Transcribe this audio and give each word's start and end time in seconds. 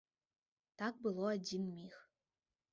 Так 0.83 0.93
было 1.05 1.25
адзін 1.37 1.71
міг. 1.77 2.03